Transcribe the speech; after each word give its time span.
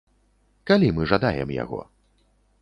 Калі 0.71 0.89
мы 0.99 1.03
жадаем 1.11 1.53
яго? 1.63 1.79